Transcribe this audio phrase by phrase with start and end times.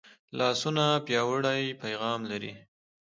[0.37, 2.53] لاسونه پیاوړی پیغام لري